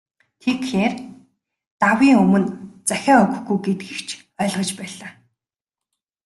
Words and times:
Тэгэхээр, 0.41 0.93
давын 1.81 2.13
өмнө 2.23 2.49
захиа 2.89 3.15
өгөхгүй 3.23 3.57
гэдгийг 3.65 3.99
ч 4.07 4.09
ойлгож 4.41 4.69
байлаа. 4.79 5.11